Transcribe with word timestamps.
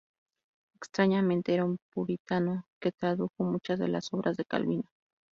Extrañamente, 0.77 1.53
era 1.53 1.63
un 1.63 1.77
puritano 1.93 2.65
que 2.81 2.91
tradujo 2.91 3.43
muchas 3.43 3.77
de 3.77 3.87
las 3.87 4.11
obras 4.13 4.35
de 4.35 4.45
Calvino. 4.45 4.89